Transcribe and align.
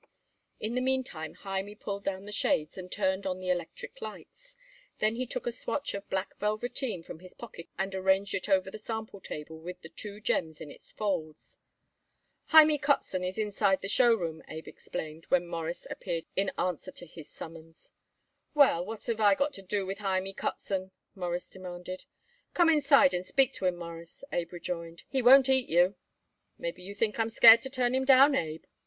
In 0.59 0.73
the 0.73 0.81
meantime 0.81 1.35
Hymie 1.35 1.75
pulled 1.79 2.03
down 2.05 2.25
the 2.25 2.31
shades 2.31 2.75
and 2.75 2.91
turned 2.91 3.27
on 3.27 3.39
the 3.39 3.51
electric 3.51 4.01
lights. 4.01 4.57
Then 4.97 5.15
he 5.15 5.27
took 5.27 5.45
a 5.45 5.51
swatch 5.51 5.93
of 5.93 6.09
black 6.09 6.35
velveteen 6.39 7.03
from 7.03 7.19
his 7.19 7.35
pocket 7.35 7.67
and 7.77 7.93
arranged 7.93 8.33
it 8.33 8.49
over 8.49 8.71
the 8.71 8.79
sample 8.79 9.19
table 9.19 9.59
with 9.59 9.79
the 9.83 9.89
two 9.89 10.19
gems 10.19 10.59
in 10.59 10.71
its 10.71 10.91
folds. 10.91 11.59
"Hymie 12.47 12.79
Kotzen 12.81 13.23
is 13.23 13.37
inside 13.37 13.81
the 13.83 13.87
show 13.87 14.11
room," 14.11 14.41
Abe 14.47 14.67
explained 14.67 15.25
when 15.25 15.45
Morris 15.45 15.85
appeared 15.87 16.25
in 16.35 16.49
answer 16.57 16.91
to 16.93 17.05
his 17.05 17.29
summons. 17.29 17.93
"Well, 18.55 18.83
what 18.83 19.05
have 19.05 19.21
I 19.21 19.35
got 19.35 19.53
to 19.53 19.61
do 19.61 19.85
with 19.85 19.99
Hymie 19.99 20.33
Kotzen?" 20.33 20.89
Morris 21.13 21.47
demanded. 21.47 22.05
"Come 22.55 22.69
inside 22.71 23.13
and 23.13 23.23
speak 23.23 23.53
to 23.53 23.65
him, 23.67 23.75
Mawruss," 23.75 24.23
Abe 24.33 24.51
rejoined. 24.53 25.03
"He 25.09 25.21
won't 25.21 25.47
eat 25.47 25.69
you." 25.69 25.93
"Maybe 26.57 26.81
you 26.81 26.95
think 26.95 27.19
I'm 27.19 27.29
scared 27.29 27.61
to 27.61 27.69
turn 27.69 27.93
him 27.93 28.05
down, 28.05 28.33
Abe?" 28.33 28.63